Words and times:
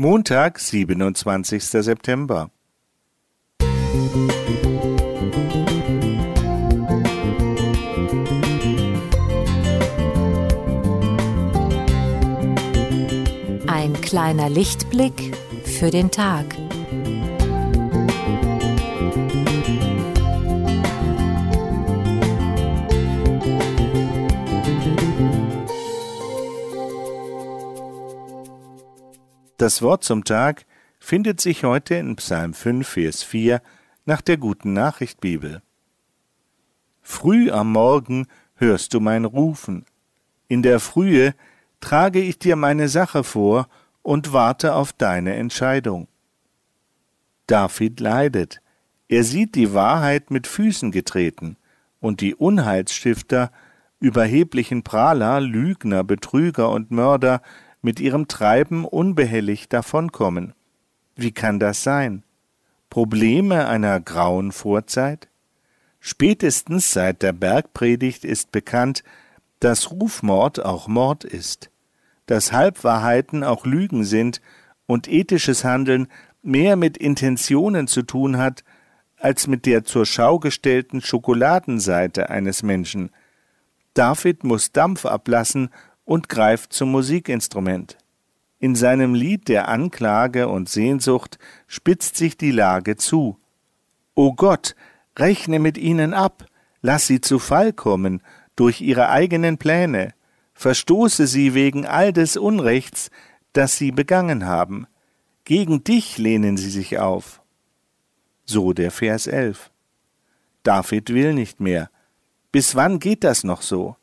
Montag, 0.00 0.60
27. 0.60 1.60
September. 1.60 2.52
Ein 13.66 14.00
kleiner 14.00 14.48
Lichtblick 14.48 15.36
für 15.64 15.90
den 15.90 16.12
Tag. 16.12 16.46
Das 29.58 29.82
Wort 29.82 30.04
zum 30.04 30.22
Tag 30.22 30.66
findet 31.00 31.40
sich 31.40 31.64
heute 31.64 31.96
in 31.96 32.14
Psalm 32.14 32.54
5, 32.54 32.86
Vers 32.86 33.24
4 33.24 33.60
nach 34.06 34.20
der 34.20 34.36
guten 34.36 34.72
Nachricht 34.72 35.20
Bibel. 35.20 35.62
Früh 37.02 37.50
am 37.50 37.72
Morgen 37.72 38.28
hörst 38.54 38.94
du 38.94 39.00
mein 39.00 39.24
Rufen. 39.24 39.84
In 40.46 40.62
der 40.62 40.78
Frühe 40.78 41.34
trage 41.80 42.20
ich 42.20 42.38
dir 42.38 42.54
meine 42.54 42.88
Sache 42.88 43.24
vor 43.24 43.66
und 44.02 44.32
warte 44.32 44.74
auf 44.74 44.92
deine 44.92 45.34
Entscheidung. 45.34 46.06
David 47.48 47.98
leidet. 47.98 48.60
Er 49.08 49.24
sieht 49.24 49.56
die 49.56 49.74
Wahrheit 49.74 50.30
mit 50.30 50.46
Füßen 50.46 50.92
getreten 50.92 51.56
und 51.98 52.20
die 52.20 52.36
Unheilsstifter, 52.36 53.50
überheblichen 53.98 54.84
Prahler, 54.84 55.40
Lügner, 55.40 56.04
Betrüger 56.04 56.70
und 56.70 56.92
Mörder 56.92 57.42
mit 57.88 58.00
ihrem 58.00 58.28
Treiben 58.28 58.84
unbehelligt 58.84 59.72
davonkommen. 59.72 60.52
Wie 61.16 61.32
kann 61.32 61.58
das 61.58 61.82
sein? 61.82 62.22
Probleme 62.90 63.66
einer 63.66 63.98
grauen 63.98 64.52
Vorzeit? 64.52 65.28
Spätestens 65.98 66.92
seit 66.92 67.22
der 67.22 67.32
Bergpredigt 67.32 68.26
ist 68.26 68.52
bekannt, 68.52 69.04
dass 69.60 69.90
Rufmord 69.90 70.62
auch 70.62 70.86
Mord 70.86 71.24
ist, 71.24 71.70
dass 72.26 72.52
Halbwahrheiten 72.52 73.42
auch 73.42 73.64
Lügen 73.64 74.04
sind 74.04 74.42
und 74.84 75.08
ethisches 75.08 75.64
Handeln 75.64 76.08
mehr 76.42 76.76
mit 76.76 76.98
Intentionen 76.98 77.86
zu 77.86 78.02
tun 78.02 78.36
hat, 78.36 78.64
als 79.16 79.46
mit 79.46 79.64
der 79.64 79.84
zur 79.84 80.04
Schau 80.04 80.38
gestellten 80.38 81.00
Schokoladenseite 81.00 82.28
eines 82.28 82.62
Menschen. 82.62 83.08
David 83.94 84.44
muss 84.44 84.72
Dampf 84.72 85.06
ablassen 85.06 85.70
und 86.08 86.30
greift 86.30 86.72
zum 86.72 86.90
Musikinstrument. 86.90 87.98
In 88.58 88.74
seinem 88.74 89.12
Lied 89.12 89.46
der 89.46 89.68
Anklage 89.68 90.48
und 90.48 90.70
Sehnsucht 90.70 91.38
spitzt 91.66 92.16
sich 92.16 92.38
die 92.38 92.50
Lage 92.50 92.96
zu. 92.96 93.38
O 94.14 94.32
Gott, 94.32 94.74
rechne 95.18 95.58
mit 95.58 95.76
ihnen 95.76 96.14
ab, 96.14 96.46
lass 96.80 97.06
sie 97.06 97.20
zu 97.20 97.38
Fall 97.38 97.74
kommen 97.74 98.22
durch 98.56 98.80
ihre 98.80 99.10
eigenen 99.10 99.58
Pläne, 99.58 100.14
verstoße 100.54 101.26
sie 101.26 101.52
wegen 101.52 101.84
all 101.84 102.14
des 102.14 102.38
Unrechts, 102.38 103.10
das 103.52 103.76
sie 103.76 103.92
begangen 103.92 104.46
haben. 104.46 104.86
Gegen 105.44 105.84
dich 105.84 106.16
lehnen 106.16 106.56
sie 106.56 106.70
sich 106.70 106.98
auf. 106.98 107.42
So 108.46 108.72
der 108.72 108.92
Vers 108.92 109.26
11. 109.26 109.70
David 110.62 111.10
will 111.12 111.34
nicht 111.34 111.60
mehr. 111.60 111.90
Bis 112.50 112.74
wann 112.74 112.98
geht 112.98 113.24
das 113.24 113.44
noch 113.44 113.60
so? 113.60 113.97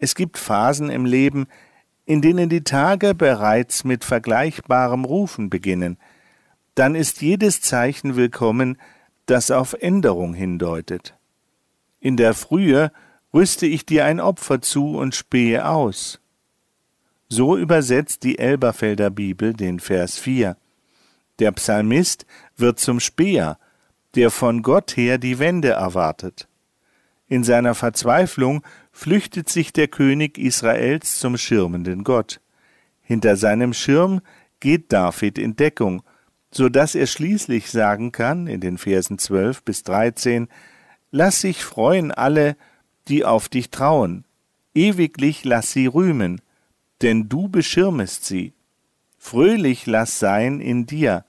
Es 0.00 0.14
gibt 0.14 0.38
Phasen 0.38 0.88
im 0.88 1.04
Leben, 1.04 1.46
in 2.06 2.22
denen 2.22 2.48
die 2.48 2.64
Tage 2.64 3.14
bereits 3.14 3.84
mit 3.84 4.02
vergleichbarem 4.02 5.04
Rufen 5.04 5.50
beginnen. 5.50 5.98
Dann 6.74 6.94
ist 6.94 7.20
jedes 7.20 7.60
Zeichen 7.60 8.16
willkommen, 8.16 8.78
das 9.26 9.50
auf 9.50 9.74
Änderung 9.74 10.32
hindeutet. 10.32 11.14
In 12.00 12.16
der 12.16 12.32
Frühe 12.32 12.92
rüste 13.34 13.66
ich 13.66 13.84
dir 13.84 14.06
ein 14.06 14.20
Opfer 14.20 14.62
zu 14.62 14.96
und 14.96 15.14
spähe 15.14 15.68
aus. 15.68 16.18
So 17.28 17.56
übersetzt 17.56 18.24
die 18.24 18.38
Elberfelder 18.38 19.10
Bibel 19.10 19.52
den 19.52 19.80
Vers 19.80 20.16
4. 20.16 20.56
Der 21.38 21.52
Psalmist 21.52 22.26
wird 22.56 22.80
zum 22.80 23.00
Späher, 23.00 23.58
der 24.14 24.30
von 24.30 24.62
Gott 24.62 24.96
her 24.96 25.18
die 25.18 25.38
Wende 25.38 25.70
erwartet. 25.70 26.48
In 27.28 27.44
seiner 27.44 27.74
Verzweiflung 27.74 28.62
flüchtet 28.92 29.48
sich 29.48 29.72
der 29.72 29.88
König 29.88 30.38
Israels 30.38 31.18
zum 31.18 31.36
schirmenden 31.36 32.04
Gott. 32.04 32.40
Hinter 33.02 33.36
seinem 33.36 33.72
Schirm 33.72 34.20
geht 34.60 34.92
David 34.92 35.38
in 35.38 35.56
Deckung, 35.56 36.02
so 36.52 36.68
dass 36.68 36.94
er 36.94 37.06
schließlich 37.06 37.70
sagen 37.70 38.12
kann, 38.12 38.46
in 38.46 38.60
den 38.60 38.78
Versen 38.78 39.18
12 39.18 39.62
bis 39.62 39.82
13, 39.84 40.48
Lass 41.12 41.40
sich 41.40 41.64
freuen 41.64 42.12
alle, 42.12 42.56
die 43.08 43.24
auf 43.24 43.48
dich 43.48 43.70
trauen, 43.70 44.24
ewiglich 44.74 45.44
lass 45.44 45.72
sie 45.72 45.86
rühmen, 45.86 46.40
denn 47.02 47.28
du 47.28 47.48
beschirmest 47.48 48.24
sie. 48.24 48.52
Fröhlich 49.18 49.86
lass 49.86 50.18
sein 50.18 50.60
in 50.60 50.86
dir, 50.86 51.24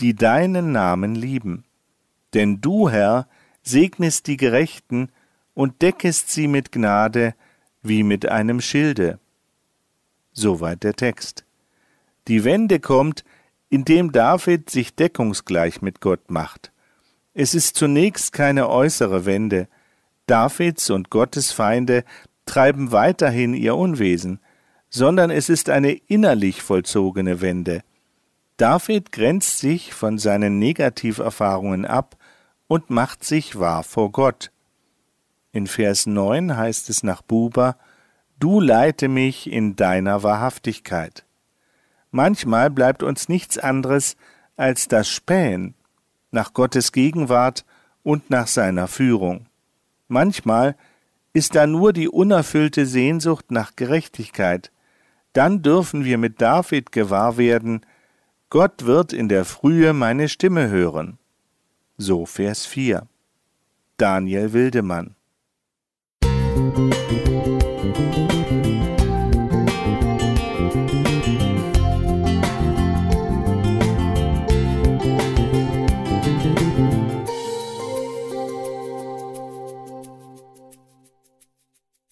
die 0.00 0.14
deinen 0.14 0.72
Namen 0.72 1.14
lieben. 1.14 1.64
Denn 2.34 2.60
du, 2.60 2.90
Herr, 2.90 3.26
segnest 3.62 4.26
die 4.26 4.36
Gerechten 4.36 5.08
und 5.54 5.80
deckest 5.82 6.30
sie 6.30 6.48
mit 6.48 6.72
Gnade 6.72 7.34
wie 7.82 8.02
mit 8.02 8.28
einem 8.28 8.60
Schilde. 8.60 9.18
Soweit 10.32 10.82
der 10.82 10.94
Text. 10.94 11.44
Die 12.28 12.44
Wende 12.44 12.80
kommt, 12.80 13.24
indem 13.68 14.12
David 14.12 14.70
sich 14.70 14.94
deckungsgleich 14.94 15.82
mit 15.82 16.00
Gott 16.00 16.30
macht. 16.30 16.72
Es 17.34 17.54
ist 17.54 17.76
zunächst 17.76 18.32
keine 18.32 18.68
äußere 18.68 19.26
Wende. 19.26 19.68
Davids 20.26 20.90
und 20.90 21.10
Gottes 21.10 21.52
Feinde 21.52 22.04
treiben 22.46 22.92
weiterhin 22.92 23.54
ihr 23.54 23.76
Unwesen, 23.76 24.40
sondern 24.88 25.30
es 25.30 25.48
ist 25.48 25.68
eine 25.70 25.92
innerlich 25.92 26.62
vollzogene 26.62 27.40
Wende. 27.40 27.82
David 28.56 29.10
grenzt 29.10 29.58
sich 29.58 29.92
von 29.92 30.18
seinen 30.18 30.60
Negativerfahrungen 30.60 31.84
ab 31.84 32.16
und 32.68 32.90
macht 32.90 33.24
sich 33.24 33.58
wahr 33.58 33.82
vor 33.82 34.12
Gott. 34.12 34.52
In 35.54 35.68
Vers 35.68 36.06
9 36.06 36.56
heißt 36.56 36.90
es 36.90 37.04
nach 37.04 37.22
Buber, 37.22 37.76
Du 38.40 38.58
leite 38.58 39.06
mich 39.06 39.48
in 39.48 39.76
deiner 39.76 40.24
Wahrhaftigkeit. 40.24 41.24
Manchmal 42.10 42.70
bleibt 42.70 43.04
uns 43.04 43.28
nichts 43.28 43.56
anderes 43.56 44.16
als 44.56 44.88
das 44.88 45.08
Spähen 45.08 45.76
nach 46.32 46.54
Gottes 46.54 46.90
Gegenwart 46.90 47.64
und 48.02 48.30
nach 48.30 48.48
seiner 48.48 48.88
Führung. 48.88 49.46
Manchmal 50.08 50.74
ist 51.32 51.54
da 51.54 51.68
nur 51.68 51.92
die 51.92 52.08
unerfüllte 52.08 52.84
Sehnsucht 52.84 53.52
nach 53.52 53.76
Gerechtigkeit. 53.76 54.72
Dann 55.34 55.62
dürfen 55.62 56.04
wir 56.04 56.18
mit 56.18 56.42
David 56.42 56.90
gewahr 56.90 57.36
werden, 57.36 57.86
Gott 58.50 58.86
wird 58.86 59.12
in 59.12 59.28
der 59.28 59.44
Frühe 59.44 59.92
meine 59.92 60.28
Stimme 60.28 60.68
hören. 60.68 61.16
So 61.96 62.26
Vers 62.26 62.66
4. 62.66 63.06
Daniel 63.98 64.52
Wildemann 64.52 65.14